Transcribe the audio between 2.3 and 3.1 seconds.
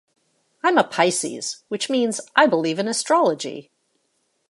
I believe in